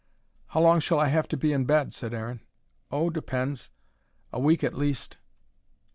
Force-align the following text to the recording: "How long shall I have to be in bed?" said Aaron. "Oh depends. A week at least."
"How 0.47 0.61
long 0.61 0.79
shall 0.79 0.99
I 0.99 1.09
have 1.09 1.27
to 1.27 1.37
be 1.37 1.53
in 1.53 1.65
bed?" 1.65 1.93
said 1.93 2.11
Aaron. 2.11 2.41
"Oh 2.89 3.11
depends. 3.11 3.69
A 4.33 4.39
week 4.39 4.63
at 4.63 4.73
least." 4.73 5.19